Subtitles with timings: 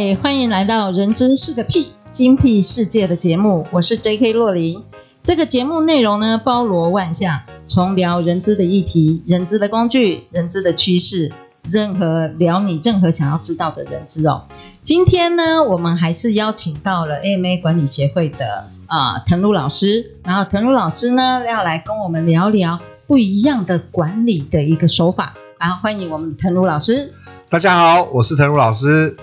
[0.00, 4.32] 嗨，欢迎来到《人资是个屁精辟世界》的节目，我是 J.K.
[4.32, 4.82] 洛琳。
[5.22, 11.30] 这个节目内容呢，包罗万象，从聊人资的议题、人资的工具、人资的趋势，
[11.70, 14.44] 任何聊你任何想要知道的人资哦。
[14.82, 25.34] 今天呢，我们还是邀请到了 AMA 管理协会的啊、呃、腾儒老师，然后腾儒老师呢要来跟我们聊聊不一样的管理的一个手法。
[25.58, 27.12] 然后欢迎我们腾儒老师。
[27.50, 29.14] 大家好，我是腾儒老师。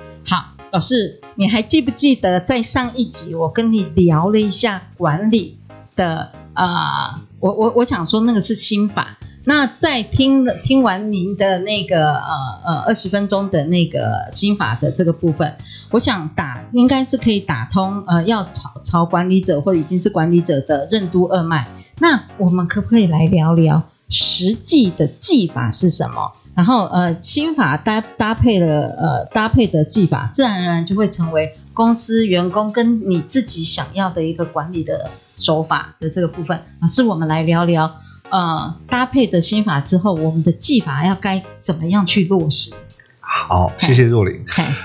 [0.78, 5.58] 老师，你还记不记得在上一集我跟你聊了一下管理
[5.96, 9.18] 的啊、我我我想说那个是心法。
[9.46, 15.52] 那在听了听完您的那个呃呃二十分钟的那个心法的这个部分，
[15.90, 21.68] 我想打应该是可以打通呃要朝朝管理者或已经是管理者的任督二脉。
[21.98, 26.34] 那我们可不可以来聊聊实际的技法是什么？
[26.58, 36.60] 然后呃，心法搭搭配的呃搭配的技法，自然而然就会成为公司员工跟你自己想要的一个管理的手法的这个部分。
[36.82, 37.96] 老师，我们来聊聊
[38.32, 42.72] 呃搭配的心法之后，我们的技法要该怎么样去落实？
[43.20, 44.44] 好，谢谢若琳。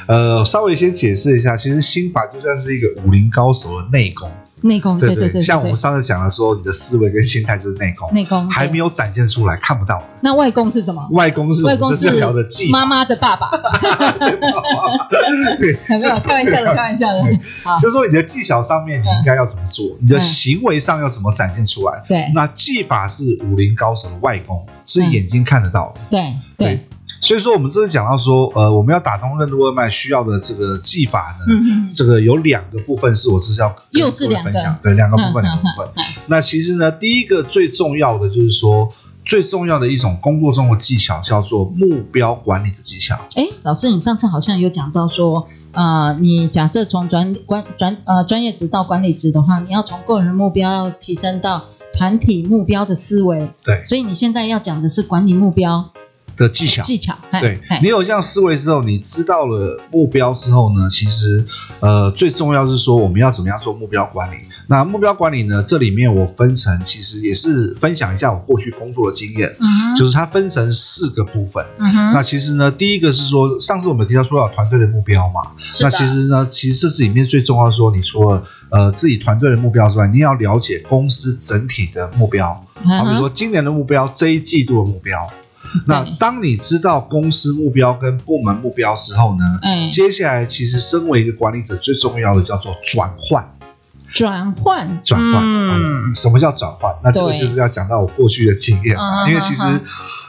[0.08, 4.30] 呃，稍微先解释一下，其实心法就算是一个武林高手的内功。
[4.62, 10.02] 内功，对对对，像我们上次讲的说，你的思维跟心态就是内功，内功还没有展现出来，看不到。
[10.20, 11.06] 那外功是什么？
[11.12, 13.50] 外功是，外功是聊的技，妈妈的爸爸。
[15.58, 17.22] 对，没有开玩笑的，开玩笑的。
[17.80, 22.02] 就是说你的技巧上面你应该要怎么做，你的行为上要怎么展现出来？
[22.08, 26.00] 对，那技法是武林高手的外功，是眼睛看得到的。
[26.10, 26.80] 对对。
[27.22, 36.04] 所以说，我们这次讲到说，呃，我们要打通任督二脉需要的这个技法呢，嗯、这个有两个部分是我是要跟各位分享，对，两个部分，两个部分。
[36.26, 38.88] 那其实呢，第一个最重要的就是说，
[39.24, 43.14] 最重要的一种工作中的技巧叫做目标管理的技巧。
[43.36, 51.62] 哎，老师，你上次好像有讲到说，呃，你假设从转管转呃专业职到管理职的话，你要从个人目标要提升到
[51.94, 53.48] 团体目标的思维。
[53.62, 55.88] 对，所以你现在要讲的是管理目标。
[56.36, 61.44] 的技巧，技巧，对，你有这样思维之后，你知道了目标之后呢，其实
[61.80, 64.36] 呃最重要是说我们要怎么样做目标管理。
[64.66, 71.64] 那目标管理呢，这里面我分成，其实也是分享一下我过去工作的经验，嗯，就是它分成四个部分。
[71.78, 75.42] 嗯哼，那其实呢，第一个是说，上次我们提到说要团队的目标嘛，
[75.80, 85.26] 那其实呢，其实这里面最重要的是说，你除了呃自己团队的目标之外，你要了解公司整体的目标，好，比如说今年的目标，这一季度的目标。
[85.86, 93.44] 那当你知道公司目标跟部门目标之后呢，嗯，接下来其实身为一个管理者最重要的叫做转换，
[94.12, 96.94] 转换，转换，嗯，什么叫转换？
[97.02, 98.96] 那这个就是要讲到我过去的经验，
[99.28, 99.62] 因为其实，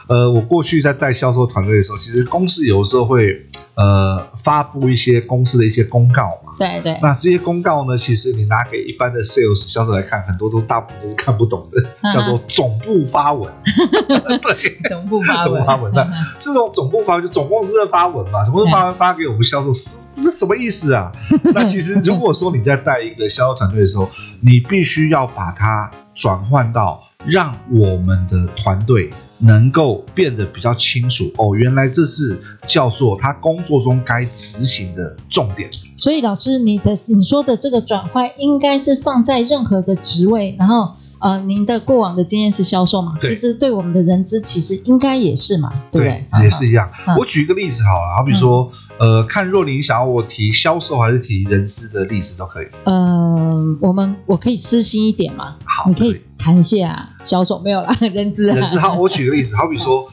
[0.08, 3.46] 呃，我过去在带销售团队的时候，其实公司有时候会。
[3.76, 6.98] 呃，发布一些公司的一些公告嘛，对对。
[7.02, 13.52] 那这些公告呢，其实你拿给一般的 sales 销售来看，很多都大部分都是看不懂的，嗯、叫做总部发文。
[14.42, 15.44] 对，总部发文。
[15.44, 15.92] 总部发文。
[15.94, 21.12] 那这种总部发文就总公司的发文嘛，总公司发文发给我们销售，是这什么意思啊？
[21.54, 24.08] 那其实如果说你在带一个销售团队的时候，
[24.40, 29.10] 你必须要把它转换到让我们的团队。
[29.40, 35.68] 能够变得比较清楚哦，原来这是叫做他工作中该执行的重点。
[35.96, 40.88] 所以，老师，你的你说的这个转换，应该是放在任何的职位，然后
[41.18, 43.16] 呃，您的过往的经验是销售嘛？
[43.20, 46.26] 其实对我们的人资，其实应该也是嘛，对不对？
[46.32, 46.88] 对，也是一样。
[47.18, 48.70] 我举一个例子好了，好比说。
[48.72, 52.66] 嗯呃，看若琳想要我提销售还是提人资的例子都可以。
[52.84, 55.56] 呃，我们我可以私心一点嘛？
[55.64, 58.46] 好，你可以谈一下销售没有啦， 人资。
[58.46, 60.08] 人资好，我举个例子，好比说。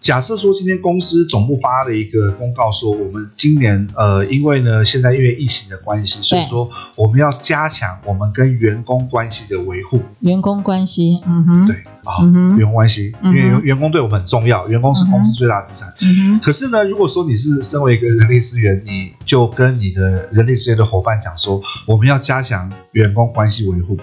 [0.00, 10.00] 假设说今天公司总部发了一个公告，说我们今年呃，因为呢现在因为疫情的关系，所以说我们要加强我们跟员工关系的维护。
[10.20, 12.22] 员工关系，嗯哼，对啊，
[12.56, 15.92] 员工关系，因为员员工对我们很重要，员工是公司最大资产。
[16.00, 16.40] 嗯哼。
[16.40, 23.96] 可是呢，如果说你是身为一个人力资源，你就跟你的人力资源的伙伴讲说，我们要加强员工关系维护，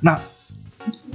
[0.00, 0.18] 那。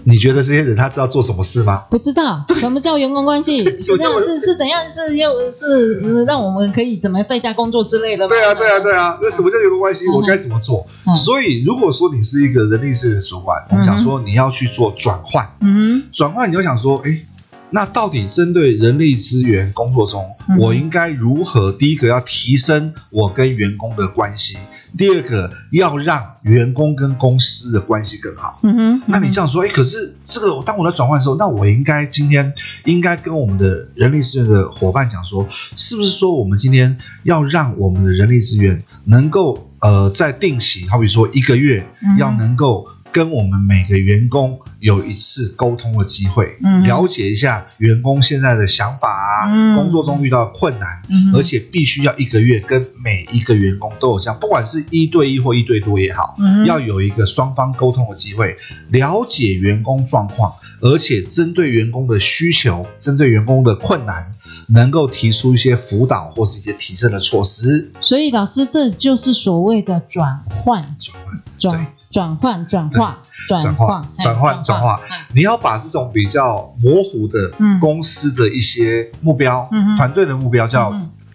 [0.09, 1.83] 你觉得这些人他知道做什么事吗？
[1.89, 8.29] 不知道什么叫员工关系， 是这样是是怎样是又是、呃、让我们可以怎么在家工作之类的吗？
[8.29, 10.07] 对啊对啊对啊，那什么叫员工关系？
[10.07, 10.87] 我该怎么做？
[11.05, 17.21] 嗯、所以如果说你是一个人力资源主管，我们讲说你要去做转换，嗯，转换你就想说，哎。
[17.69, 21.71] 那到底针对人力资源工作中，嗯、我应该如何？
[21.71, 24.57] 第一个要提升我跟员工的关系，
[24.97, 28.59] 第二个要让员工跟公司的关系更好。
[28.63, 32.53] 嗯哼，嗯哼，那你这样说，哎，可是这个当我在转换的时候，那我应该今天
[32.85, 41.85] 应该跟我们的人力资源的伙伴讲说，是不是说我们今天要让我们的人力资源能够呃在定期，好比说一个月，
[42.17, 42.87] 要能够。
[43.09, 58.55] 跟我们每个员工有一次沟通的机会，嗯，了解一下员工现在的想法啊，嗯，工作中遇到的困难，嗯，而且必须要一个月跟每一个员工都有这样，不管是一对一或一对多也好，嗯，要有一个双方沟通的机会，
[58.89, 64.31] 了解员工状况，而且针对员工的需求，针对员工的困难，
[64.67, 67.91] 能够提出一些辅导或是一些提升的措施。
[67.99, 71.87] 所以，老师，这就是所谓的转换，转换，转。
[72.09, 74.99] 转换、转化、转化、转换、转化，
[75.33, 79.67] 你要把这种比较模糊的公司的一些目标、
[79.97, 80.93] 团队的目标叫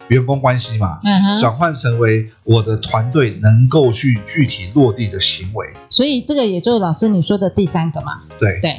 [0.08, 0.98] 员工关系嘛，
[1.38, 5.66] 转换成为我的团队能够去具体落地的行为。
[5.90, 8.22] 所以这个也就是老师你说的第三个嘛。
[8.38, 8.58] 对。
[8.60, 8.76] 对，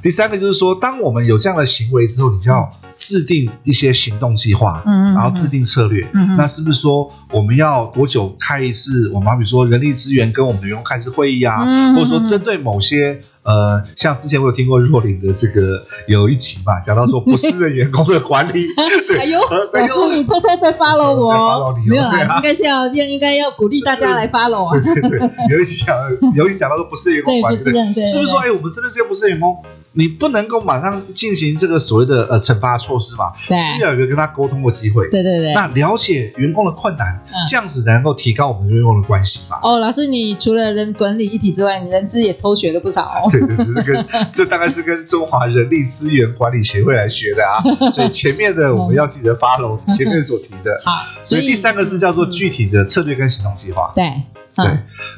[0.00, 2.72] 第三个就是说，当我们有这样的行为之后，你就要。
[3.02, 9.10] 制定一些行动计划，嗯，然后制定策略，嗯，那是不是说我们要多久开一次？
[9.12, 13.20] 我们好比说人力资源跟我们的员工开一次会议啊，嗯，或者说针对某些。
[13.44, 18.68] 呃，像之前我有听过若琳的这个有一集嘛，讲到说不适任员工的管理。
[19.08, 24.80] 对哎呦，老师你偷偷在 follow 我没有啊，应该是要应应该要鼓励大家来 follow 啊。
[24.80, 25.96] 对对对，有一集讲，
[26.36, 27.58] 有一集讲到说不适任员工管理，
[28.06, 29.60] 是不是说，哎，我们真的是不适任员工，
[29.94, 33.32] 你不能够马上进行这个所谓的呃惩罚措施嘛？
[33.48, 35.08] 对，是要有一个跟他沟通的机会。
[35.10, 39.58] 对对对，那了解员工的困难，这样子能够提高我们员工的关系嘛？
[39.62, 43.28] 哦，老师，你除了人管理一体之外，你人资也偷学了不少哦。
[43.30, 47.60] 对对对，这个这大概是跟中华人力资源管理协会来学的啊，
[47.92, 50.80] 所以前面的我们要记得 follow 前面所提的。
[50.84, 53.92] 好，所以第三个是叫做具体的策略跟行动计划。
[53.94, 54.10] 对
[54.54, 54.66] 对，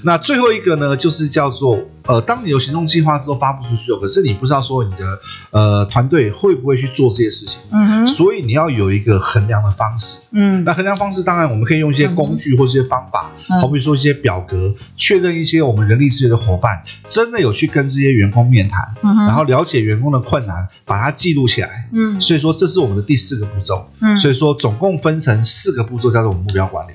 [0.04, 5.18] 那最后一个呢，就是叫做呃，当你有行动计划之后发布出去，可是你不知道说你的
[5.50, 7.60] 呃团队会不会去做这些事情。
[7.72, 10.20] 嗯哼，所以你要有一个衡量的方式。
[10.32, 13.30] 嗯，那衡量方式当然我们可以用一些工具或一些方法，
[13.60, 21.88] 好比说一些表格，确认一些我们人力资源的伙伴真的有去跟这些员工面谈，嗯，然后了解员工的困难，把它记录起来。
[21.92, 23.88] 嗯，所以说这是我们的第四个步骤。
[24.00, 26.90] 嗯，所以说总共分成四个步骤，叫做我们目标管理。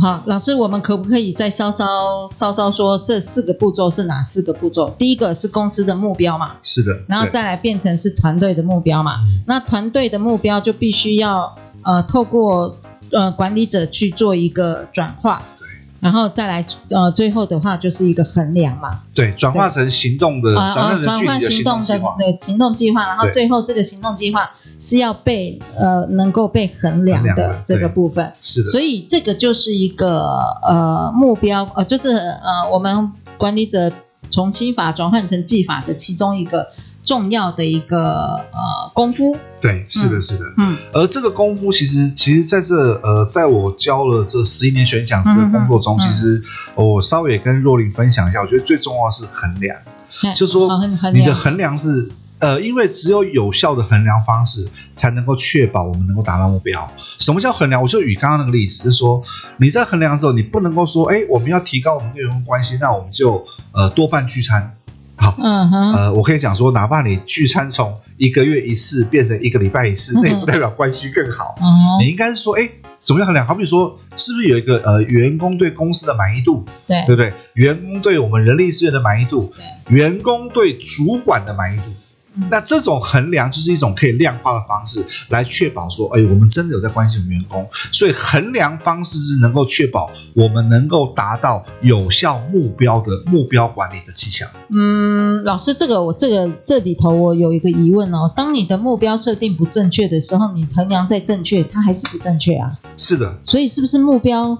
[0.00, 1.86] 好，老师，我们可不可以再稍稍
[2.32, 4.88] 稍稍说这四个步骤是哪四个步骤？
[4.98, 9.20] 第一个是公司的目标嘛，是的，然后再来变成是团队的目标嘛。
[9.46, 12.74] 那团队的目标就必须要呃透过
[13.12, 15.42] 呃管理者去做一个转化。
[16.02, 24.50] 然后再来，呃，最后的话就是一个衡量嘛，对，转化成行动的，转换行动的对行动计划，然后最后这个行动计划
[24.80, 30.26] 是要被呃能够被衡量的这个部分，是的，所以这个就是一个
[30.66, 33.92] 呃目标，呃，就是呃我们管理者
[34.28, 36.66] 从心法转换成技法的其中一个。
[37.04, 46.42] 重要的一个呃功夫，对，是的，是的，嗯，而这个功夫其实，其实在这呃，在我教了这十一年选讲师的工作中，嗯、其实
[46.74, 49.76] 我稍微也跟若琳分享一下，我觉得最重要的是衡量，
[50.24, 50.68] 嗯、就是说
[51.14, 56.90] 你的衡量是呃，因为只有有效的衡量方式，才能够确保我们能够达到目标。
[57.20, 57.80] 什么叫衡量？
[57.80, 59.22] 我就以刚刚那个例子，就是说
[59.58, 64.74] 你在衡量的时候，你不能够说，哎，我们要提高我们内容关系，那我们就呃多办聚餐。
[65.22, 71.54] 好，嗯哼，呃，我可以讲说，哪怕你聚餐从一个月一次变成一个礼拜一次，那也不代表关系更好。
[71.60, 72.68] 嗯，你应该是说，哎，
[73.00, 73.46] 怎么样衡量？
[73.46, 76.64] 好比说，是不是有一个呃，员工对公司的满意度？
[76.88, 77.32] 对，对不对？
[77.54, 79.52] 员工对我们人力资源的满意度？
[79.56, 81.84] 对，员工对主管的满意度？
[82.50, 87.66] 那这种衡量就是一种可以量化的方式，来确保说，哎，我们真的有在关心员工。
[87.90, 94.46] 所以衡量方式是能够确保我们能够达到有效目标的目标管理的技巧。
[94.70, 102.78] 嗯，老师，这个我这个这里头我有一个疑问哦，当你的目标设定不正确的时候，你衡量再正确，它还是不正确啊？
[102.96, 103.38] 是的。
[103.42, 104.56] 所以是不是目标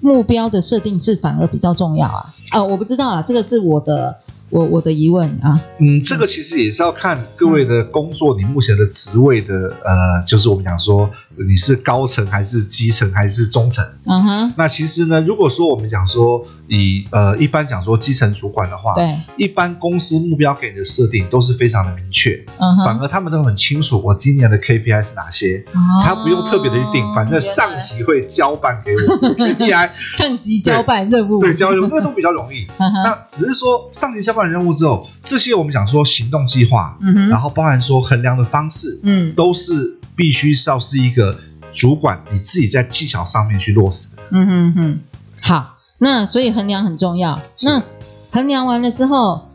[0.00, 2.34] 目标的设定是反而比较重要啊？
[2.50, 4.22] 啊，我不知道啊，这个是我的。
[4.48, 11.10] 我我的疑问啊，嗯，这个其实也是要看各位的工作，你目前的职位的呃，就是我们讲说
[11.48, 13.84] 你是高层还是基层还是中层。
[14.04, 14.54] 嗯哼。
[14.56, 22.84] 那其实呢，如果说我们讲说以呃一般讲说基层主管的话，对，一般公司目标给你的设定都是非常的明确，嗯哼。
[22.84, 32.66] 反而他们都很清楚我今年的 KPI 是哪些，哦、他不用特别的去定，反正上级会交办给我这个 KPI，上级交办任务，对，交任务这个都比较容易。
[32.78, 41.38] 嗯、那只是说上级交办任务之后，这些我们讲说行动计划，嗯哼，然后包含说衡量的方式，嗯，都是必须是要是一个
[41.72, 44.22] 主管你自己在技巧上面去落实的。
[44.30, 45.00] 嗯哼哼，
[45.42, 47.40] 好，那所以衡量很重要。
[47.62, 47.82] 那
[48.30, 49.48] 衡量完了之后，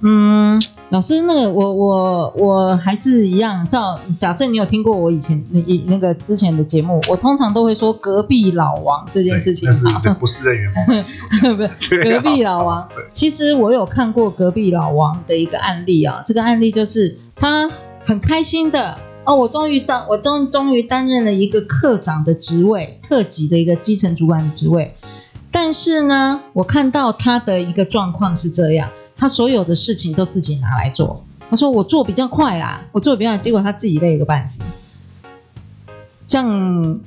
[0.00, 9.86] 嗯，老师，那个我我我还是一样，照假设你有听过我以前那那个之前的节目，我通常都会说隔壁老王这件事情，是
[10.18, 11.18] 不是在员工关系？
[11.40, 12.86] 不是隔壁老王。
[13.12, 17.70] 其实我有看过隔壁老王的一个案例啊，这个案例就是他
[18.04, 24.94] 很开心的哦，我终于当我终终于担任了一个课长的职位，特级的一个基层主管的职位，
[25.50, 28.88] 但是呢，我看到他的一个状况是这样。
[29.16, 31.24] 他所有的事情都自己拿来做。
[31.48, 34.62] 他说：“我做比较快啦，我做比较快。”结果他自己累个半死。
[36.28, 37.00] 这样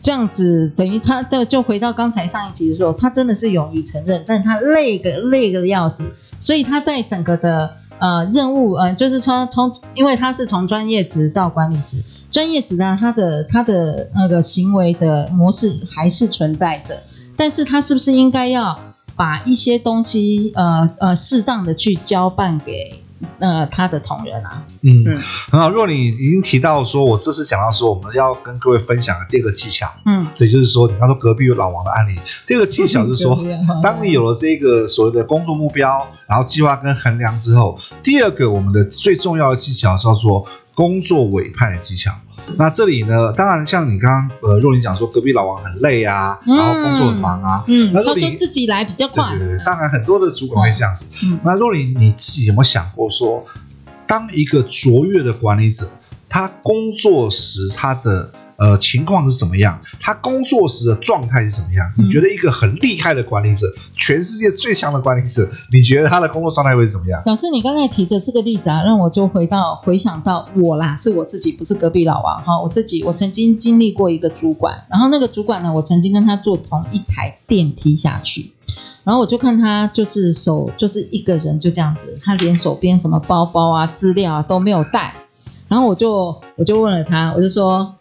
[0.00, 6.10] 这样子，等于他就就回到刚才上一集的时候，他真的是勇于承认，但他累个累个的要死。
[6.40, 17.02] 所以他在整个的呃任务呃，就是从从因为他是从专业职到管理职，专业职呢，他的他的那个行为的模式还是存在着，
[17.36, 18.78] 但是他是不是应该要？
[19.16, 23.02] 把一些东西，呃呃，适当的去交办给
[23.38, 24.64] 呃他的同仁啊。
[24.82, 25.04] 嗯，
[25.50, 25.68] 很好。
[25.70, 33.38] 若你已经提到说，我这次讲到说，我们要跟各位分享的第二个技巧，嗯，所以就是说，你刚说隔壁有老王的案例，第二个技巧就是说，
[33.82, 42.12] 当你有了这个所谓的工作目标，然后计划跟衡量之后，第二个我们的最重要的技巧叫做工作委派的技巧。
[42.56, 49.36] 那这里呢，当然像你刚刚呃，若琳讲说隔壁老王很累啊，然后工作很忙啊，嗯，他说自己来比较快。
[49.36, 51.04] 对对对，当然很多的主管会这样子。
[51.24, 53.44] 嗯，那若琳你自己有没有想过说，
[54.06, 55.88] 当一个卓越的管理者，
[56.28, 58.30] 他工作时他的。
[58.58, 59.80] 呃，情况是怎么样？
[60.00, 61.92] 他工作时的状态是怎么样？
[61.96, 67.22] 你觉得一个很厉害的管理者，嗯、全世界最强的管理者，你觉得他的工作状态会是怎么样？
[67.24, 72.60] 老师，你刚才提的这个例子啊，让我就回到回想到我啦，是我自己，不是隔壁老王哈。
[72.60, 78.52] 我自己，我曾经经历过一个主管，然后那个主管呢，我曾经跟他坐同一台电梯下去，
[79.04, 85.14] 然后我就看他就是手就是一个人就这样子，他连手边什么包包啊、资料啊都没有带，
[85.68, 87.94] 然后我就我就问了他，我就说。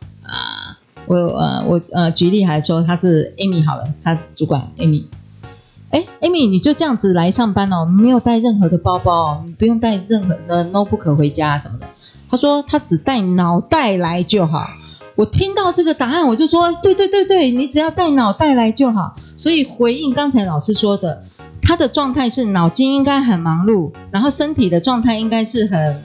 [1.08, 5.06] 我呃我呃举例来说，他是 Amy 好了，他主管 Amy，
[5.90, 11.88] 哎，Amy 你就这样子来上班哦，没有带任何的包包，你不用带任何的 notebook 回家什么的。
[12.30, 14.68] 他说他只带脑袋来就好。
[15.16, 19.16] 我听到这个答案，我就说对对对对，你只要带脑袋来就好。
[19.38, 21.24] 所以回应刚才老师说的，
[21.62, 26.04] 他的状态是脑筋应该很忙碌，然后身体的状态应该是很。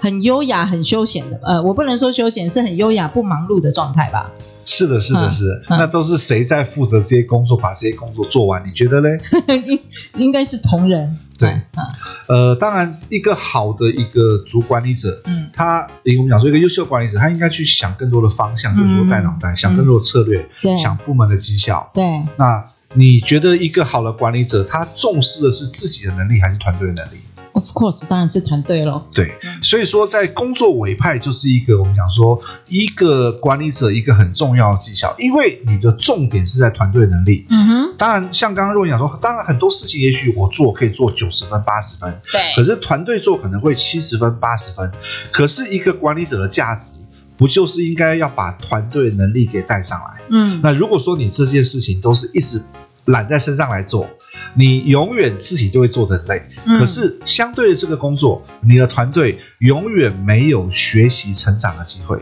[0.00, 4.30] 很优雅、很休闲的，呃，我不能说休闲，是很优雅、不忙碌的状态吧？
[4.64, 5.62] 是的，是的，是的。
[5.68, 8.64] 嗯、那都是谁在负责这些工作，把这些工作做完？
[8.66, 9.20] 你觉得嘞？
[9.66, 9.80] 应
[10.14, 11.18] 应该是同仁。
[11.36, 11.86] 对，嗯、
[12.28, 15.88] 呃，当然，一个好的一个主管理者，嗯，他，
[16.18, 22.04] 我们讲说一个优秀管理者，他应该去想更多的方向，就是说带脑袋，嗯、想更多的策略，对、嗯，想部门的绩效，对。
[22.36, 27.20] 那你觉得一个好的管理者，他重视的是自己的能力，还是团队的能力
[27.52, 29.06] ？Of course，当然是团队喽。
[29.14, 37.46] 对，所以说在工作委派就是一个我们讲说一个管理者一个很重要的技巧，因为你的重点是在团队能力。
[37.50, 37.94] 嗯哼。
[37.98, 42.40] 当然，像刚刚若琳讲说，当然很多事情也许我做可以做九十分、八十分，对。
[42.54, 44.90] 可是团队做可能会七十分、八十分。
[45.30, 47.00] 可是一个管理者的价值，
[47.36, 50.22] 不就是应该要把团队能力给带上来？
[50.30, 50.60] 嗯。
[50.62, 52.62] 那如果说你这件事情都是一直
[53.06, 54.08] 揽在身上来做。
[54.54, 62.18] 你永远自己就会做得很累，嗯、可是相对的这个工作，你的团队永远没有学习成长的机会，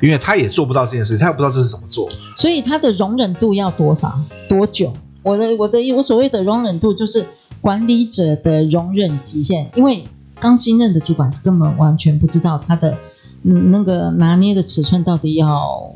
[0.00, 4.92] 因为他也做不到这件事，他也不知道这是怎么做，所以他的容忍度要多少多久？
[5.22, 7.26] 我的我的我所谓的容忍度就是
[7.60, 10.04] 管理者的容忍极限，因为
[10.38, 12.96] 刚新任的主管他根本完全不知道他的
[13.42, 15.94] 嗯那个拿捏的尺寸到底要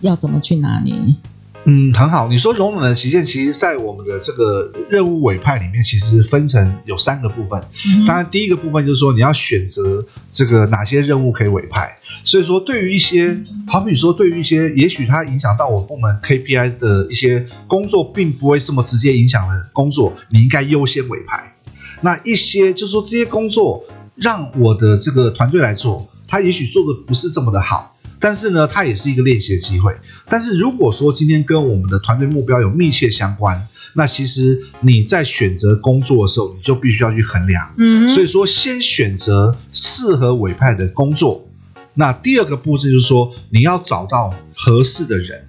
[0.00, 0.94] 要怎么去拿捏。
[1.64, 2.26] 嗯，很好。
[2.26, 7.62] 你说容忍的期限，其实，在我们的这个任务委派里面，其实分成有三个部分。
[7.86, 11.96] 嗯、当然，第一个部分就是说，你要选择这个哪些任务可以委派。
[12.24, 13.36] 所以说，对于一些，
[13.68, 21.54] 好比说，对于一些，也许它影响到我部门 KPI 的一些工作，并不会这么直接影响的工作，你应该优先委派。
[22.00, 23.84] 那一些，就是说，这些工作
[24.16, 27.91] 让我的这个团队来做，他也许做的不是这么的好。
[28.22, 29.92] 但是呢，它也是一个练习的机会。
[30.28, 33.60] 但是如果说今天跟我们的团队目标有密切相关，
[33.94, 37.74] 那其实你在选择工作的时候，你就必须要去衡量。
[37.76, 41.46] 嗯，所以说先选择适合委派的工作。
[41.94, 45.44] 那第二个步骤就是说，你要找到合适的人，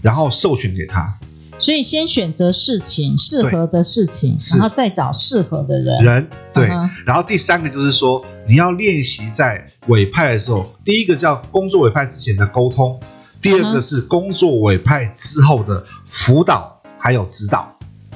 [0.00, 1.16] 然后授权给他。
[1.64, 6.04] 所以先选择事情适合的事情，然后再找适合的人。
[6.04, 13.00] 人对，嗯，然后第三个就是说，你要练习在委派的时候，第一个叫工作委派之前的沟通，
[13.40, 17.73] 第二个是工作委派之后的辅导还有指导。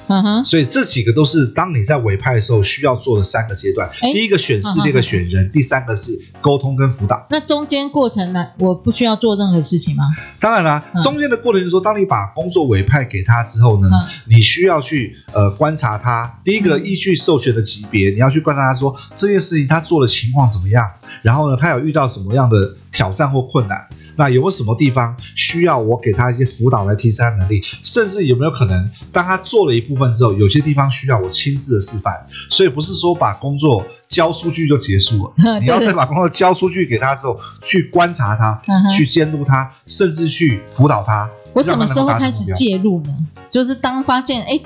[0.08, 3.88] 嗯哼，所以这几个都是当你在委派的时候需要做的三个阶段。
[4.14, 7.26] 第一个选事，第二个选人，第三个是沟通跟辅导。
[7.30, 8.46] 那中间过程呢？
[8.58, 10.04] 我不需要做任何事情吗？
[10.40, 13.88] 当然啦，中间的过程就是说，当你把工作委派给他之后呢，
[14.26, 16.40] 你需要去呃观察他。
[16.42, 20.88] 第一个依据授权的级别，你要去观察他说这件事情他做的情况怎么样，
[21.22, 23.86] 然后呢，他有遇到什么样的挑战或困难。
[24.16, 27.62] 那有没有什么地方需要我给他一些辅导来提升他能力？
[27.84, 32.14] 甚至有没有可能，当他做了一部分之后，有些地方需要我亲自的示范？
[32.50, 41.30] 所以不是说把工作交出去就结束了， 你要再把工作交出去给他之后，去观察他，去监督他，甚至去辅导他。
[41.52, 43.16] 我什么时候开始介入呢？
[43.48, 44.60] 就是当发现哎，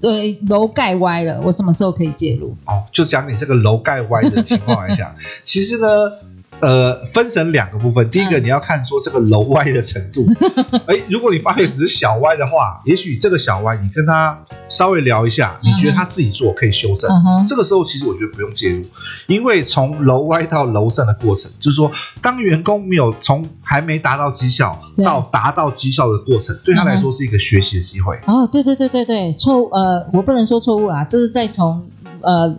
[0.00, 2.56] 对，楼盖歪了，我什么时候可以介入？
[2.64, 5.14] 哦，就讲你这个楼盖歪的情况来讲，
[5.44, 5.86] 其实呢。
[6.60, 8.08] 呃，分成两个部分。
[8.10, 10.26] 第一个，你要看说这个楼歪的程度。
[10.86, 14.38] 哎，如果你发现只是小歪的话，也许这个小歪，你跟他
[14.70, 17.10] 稍微聊一下，你觉得他自己做可以修正。
[17.46, 18.82] 这个时候，其实我觉得不用介入，
[19.26, 21.90] 因为从楼歪到楼正的过程，就是说，
[22.22, 28.18] 当员工没有从还没达到绩效到达到绩效的过程，对他来说是一个学习的机会。
[28.26, 31.86] 哦，对对对对对，错误呃，我不能说错误啦，这是在从
[32.22, 32.56] 呃。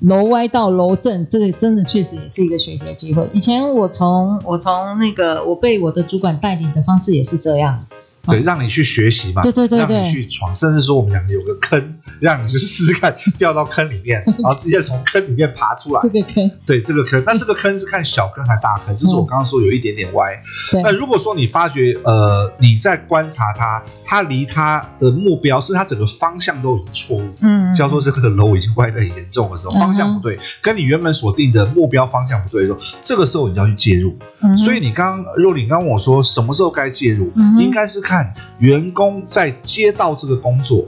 [0.00, 3.28] 楼歪到楼正，这个真的确实也是一个学习的机会。
[3.32, 7.86] 以前我从我从那个我被我的主管带领的方式也是这样。
[8.28, 16.00] 对，让你去学习嘛，对对对对，让你去闯，甚至说我们两个有个坑，让你去试试看，掉到坑里面，然后直接从坑里面爬出来。
[16.00, 20.40] 这个坑，对这个坑，但这个坑是看小坑还是大坑，就是我刚刚说有一点点歪。
[20.72, 34.16] 嗯、那如果说你发觉呃你在观察它，它离它的目标是它整个方向都已经错误，嗯，叫做这个楼已经歪的很严重的时候，方向不对，跟你原本锁定的目标方向不对的时候，这个时候你要去介入。
[34.40, 38.00] 嗯、所以你刚刚若琳刚问我说什么时候该介入，嗯、应该是。
[38.06, 40.86] 看员工在接到这个工作，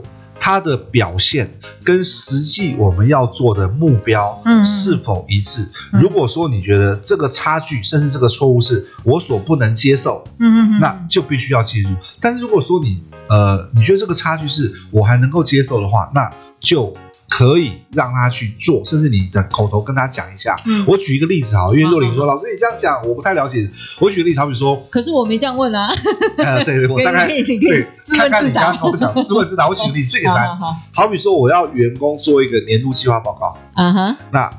[0.49, 1.47] 他的表现
[1.83, 5.61] 跟实际我们要做的目标是否一致？
[5.93, 11.89] 嗯、如果说你觉得这个差距，甚至这个错误是我所不能接受，嗯，那就必须要介入。
[12.19, 16.97] 但是如果说你呃，你觉得这个差距是我还能够接受的话，那就。
[17.29, 20.59] 可以让他去做，甚至你的口头跟他讲一下。
[20.65, 23.69] 嗯，我举一个例子哈，因为若琳说：“老师，你这样讲我不太了解。”
[24.01, 25.87] 我举个例子，好比说，可是我没这样问啊。
[26.39, 27.87] 呃，对对，我大概对，
[28.17, 29.69] 看看你刚刚跟我讲自问自答。
[29.69, 30.57] 我举个例子，最简单，
[30.91, 33.55] 好比说我要员工做一个年度计划报告。
[33.75, 34.51] 嗯哼，那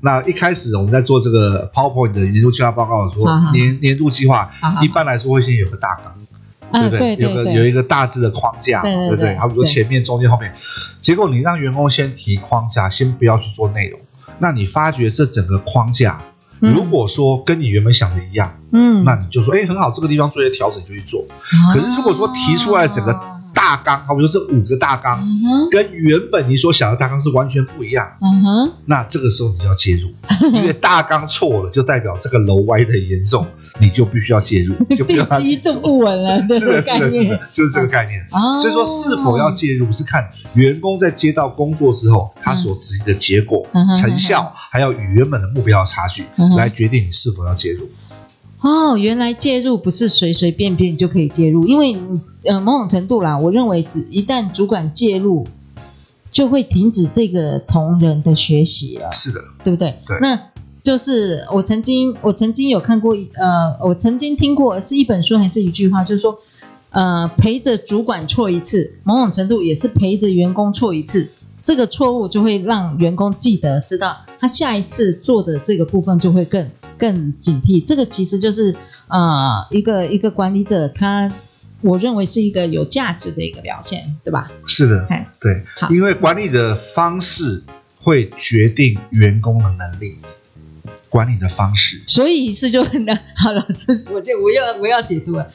[0.00, 4.48] 那一开始我们在做这个 PowerPoint 的年度计划报告的时候，年年度计划
[4.80, 6.15] 一般来说会先有个大纲。
[6.72, 7.14] 对不对？
[7.16, 9.36] 有个有一个大致的框架，对不对？
[9.36, 10.52] 好比说前面、中间、后面，
[11.00, 14.00] 结果你让员工先提框架，先不要去做内容。
[14.38, 16.20] 那你发觉这整个框架，
[16.58, 21.24] 如果说跟你原本想的一样，嗯，那你就说，哎，很好，这个地方做一些调整，就去做。
[21.72, 23.18] 可是如果说提出来整个
[23.54, 25.18] 大纲，好比说这五个大纲，
[25.70, 30.12] 跟原本你所想的大纲是完全不一样，嗯哼，那这个时候你就要介入，
[30.52, 33.46] 因为大纲错了，就代表这个楼歪的严重。
[33.78, 38.20] 你就必须要介入， 就不要他自己稳了， 是的，是的，是的，就是这个概念。
[38.30, 47.88] 啊、所以说，是否要介入，是看员工在接到工作之后，他所执行的结果、嗯、成效，还有与原本的目标的差距，嗯、来决定你是否要介入。
[48.60, 51.96] 哦，原来介入不是随随便便就可以介入，因为
[52.44, 55.46] 呃，某种程度啦，我认为只一旦主管介入，
[56.30, 59.08] 就会停止这个同仁的学习了。
[59.12, 59.94] 是的，对不对？
[60.06, 60.18] 对。
[60.20, 60.40] 那。
[60.86, 66.38] 就是我曾经，我曾经有看过，呃，我曾经听过是一本书还是一句话，就是说，
[66.90, 71.28] 呃，陪着主管错一次，某种程度也是陪着员工错一次，
[71.64, 77.84] 这个错误就会让员工记得，知道他下一次做的这个部分就会更更警惕。
[77.84, 78.72] 这个其实就是
[79.08, 81.28] 呃，一个一个管理者他，
[81.80, 84.48] 我认为是一个有价值的一个表现，对吧？
[84.68, 85.04] 是的，
[85.40, 87.64] 对，好，因为管理的方式
[87.98, 90.16] 会决定员工的能力。
[91.08, 93.16] 管理的方式，所以是就很难。
[93.36, 95.46] 好，老师，我就我要我要解读了。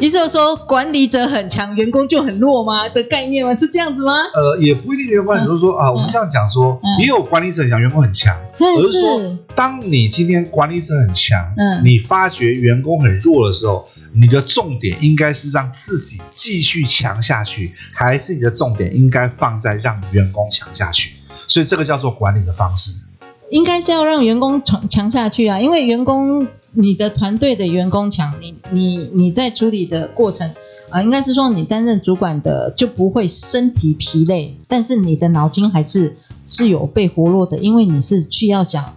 [0.00, 2.88] 意思就是说管理者很强，员工就很弱吗？
[2.88, 3.54] 的概念吗？
[3.54, 4.14] 是这样子吗？
[4.34, 21.12] 呃，也不一定，员工很弱说啊，我们这样讲说，也有管理者很强，员工很强，而是说，当你今天管理者很强，嗯，你发觉员工很弱的时候，你的重点应该是让自己继续强下去，还是你的重点应该放在让员工强下去？
[21.46, 22.90] 所以这个叫做管理的方式，
[23.50, 26.46] 应该是要让员工强强下去啊，因为员工。
[26.76, 30.50] 你的团队的员工强，你你你在处理的过程
[30.90, 36.16] 啊、应该是说你担任主管的就不会身体疲累，但是你的脑筋还是
[36.48, 38.92] 是有被活络的，因为你是去要想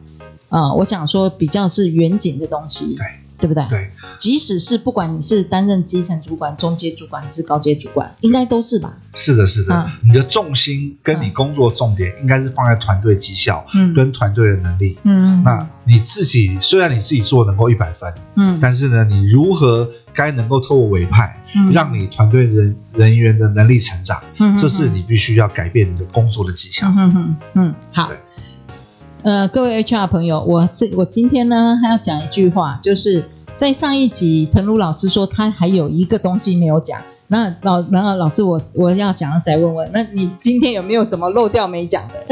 [0.50, 2.96] 啊、我想说比较是远景的东西。
[2.96, 3.06] 对
[3.46, 3.64] 不对？
[3.70, 8.98] 对，即使是不管你是担任基层主管、中阶主管还是高阶主管，应该都是吧？
[9.14, 9.76] 是的，是的。
[9.76, 15.44] 嗯、你的重心跟你工作重点应该是放在团队绩效，嗯，跟团队的能力，嗯。
[15.44, 26.88] 那你自己虽然你自己做能够一百分，嗯，但是呢，你如何该能够透过委派，嗯，让你团队人人员的能力成长，嗯，这是你必须要改变你的工作的技巧。
[26.88, 28.12] 嗯嗯嗯，好。
[29.28, 33.22] 呃，各位 HR 朋友，我这我今天呢还要讲一句话，就是
[33.58, 42.26] 在上一集腾儒老师说他还有一个东西没有讲，那老然后老师我我要想要再问问，那你今天有没有什么漏掉没讲的？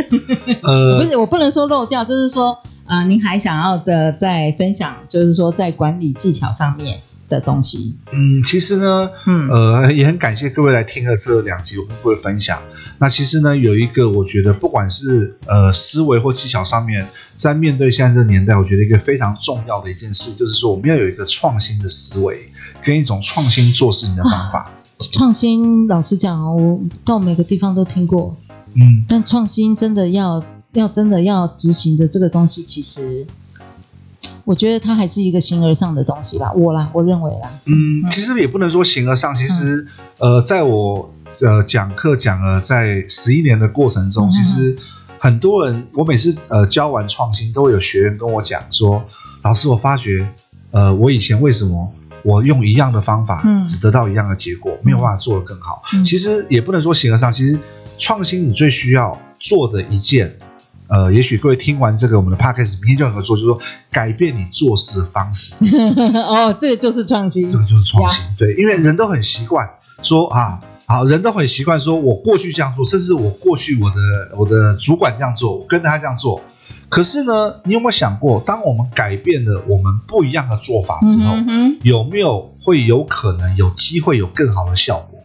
[0.64, 2.54] 呃， 不是，我不能说漏掉，就是说
[2.86, 6.98] 啊、呃，您还想要的再分享，就是说在管理技巧上面。
[7.28, 12.60] 的东西，嗯，其实呢，嗯，呃，也很感谢各位来听了这两集我们会分享。
[12.98, 22.50] 那其实呢，有一个我觉得，不管是呃思维或技巧上面，在面对现在这个年代，我觉得一个非常重要的一件事，就是说我们要有一个创新的思维，
[22.84, 24.72] 跟一种创新做事情的方法。
[25.12, 28.36] 创新，老实讲，我到每个地方都听过，
[28.76, 33.26] 嗯，但创新真的要要真的要执行的这个东西，其实。
[34.44, 37.52] 我觉得它还是一个形而上的东西啦，我啦，我认为啦。
[37.66, 39.88] 嗯，其实也不能说形而上，其实，
[40.20, 44.76] 嗯、呃，在我呃讲课讲了在十一年的过程中，嗯、其实
[45.20, 49.04] 很多人，我每次呃教完创新，都会有学员跟我讲说，
[49.44, 50.28] 老师，我发觉，
[50.72, 51.94] 呃，我以前为什么
[52.24, 55.82] 我用一样的方法，只得到一样的结果，嗯、没有办法做得更好？
[55.94, 57.58] 嗯、其实也不能说形而上，其实
[57.98, 60.36] 创新你最需要做的一件。
[60.88, 65.56] 呃，也许各位听完这个我们的 podcast，明天就能够做，就是说改变你做事的方式。
[66.14, 68.24] 哦，这个就是创新，这个就是创新。
[68.38, 69.68] 对，因为人都很习惯
[70.04, 73.96] 说啊，好，人都很习惯说，我过去这样做，甚至我过去我的
[74.38, 76.40] 我的主管这样做，我跟着他这样做。
[76.88, 85.20] 可是呢，你有没有想过，当我们改变了我们不一样的做法之后，嗯，有没有会有可能有机会有更好的效果？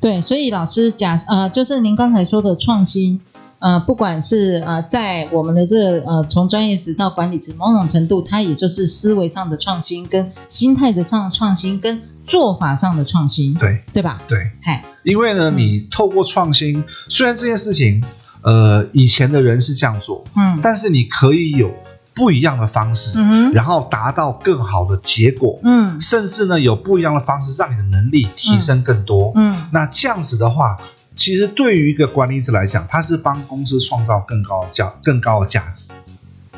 [0.00, 3.20] 对，所以老师假呃，就是您刚才说的创新。
[3.58, 13.82] 呃，不管是呃，在我们的这个、呃，从专业职到管理职，某种程度，它也就是思维上的创新，跟心态的上创新，跟做法上的创新，对。
[13.92, 14.20] 对吧？
[14.26, 18.02] 对，嗨，因为呢，你透过创新，嗯、虽然这件事情，
[18.42, 21.72] 呃，以前的人是这样做，嗯，但是你可以有
[22.14, 29.68] 不一样的方式，嗯，然后达到更好的结果，嗯，甚至呢，有不一样的方式，让你的能力提升更多，嗯，嗯。
[29.72, 30.76] 那这样子的话。
[31.18, 35.90] 其实对于一个管理者来讲，他是帮公司创造更高的价、更高的价值。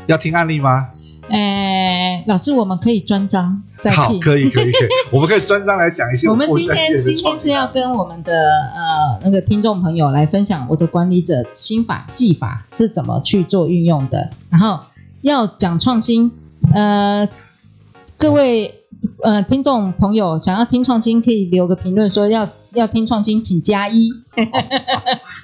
[0.06, 0.90] 要听案例吗？
[1.30, 4.00] 诶，老师，我们可以专章再听。
[4.00, 4.88] 好，可以，可以，可以。
[5.12, 6.28] 我们可以专章来讲一些。
[6.28, 14.30] 我们今天今天是要跟我们的呃那个听众朋友来分享我的管理者心法技法是怎么去做运用的。
[14.50, 14.80] 然后
[15.22, 16.30] 要讲创新，
[16.74, 17.28] 呃，
[18.16, 18.74] 各位。
[19.22, 24.10] 呃，听众朋友想要听创新，可以留个评论说要要听创新，请加一。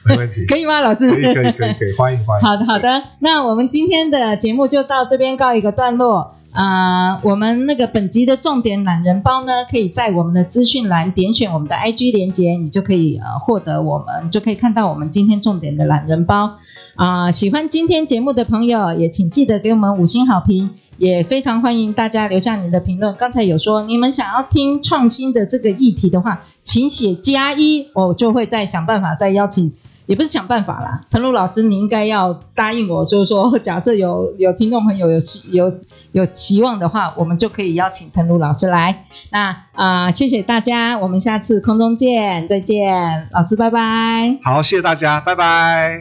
[0.04, 1.10] 没问题， 可以吗，老师？
[1.10, 2.46] 可以，可以，可以，可以，欢迎，欢迎。
[2.46, 3.02] 好的，好的。
[3.20, 6.36] 那我们今天的节目就到这边告一个段落。
[6.54, 16.58] 啊、我们那个本集的重点懒人包呢，可以在我们的资讯栏点选我们的 IG 连接，你就可以呃获得我们，就可以看到我们今天重点的懒人包。
[16.94, 20.70] 啊、喜欢今天节目的朋友，也请记得给我们五星好评。
[20.96, 23.12] 也非常欢迎大家留下你的评论。
[23.16, 29.72] 刚才有说你们想要听创新的这个议题的话，请写加一，我就会再想办法再邀请。
[30.06, 35.72] 也不是想办法啦，彭璐老师，你应该要答应我，就是说， 假设有有听众朋友有希有
[36.12, 39.06] 有期望的话，我们就可以邀请彭璐老师来。
[39.30, 44.38] 那啊、谢谢大家，我们下次空中见，再见，老师，拜拜。
[44.44, 46.00] 好，谢谢大家，拜拜。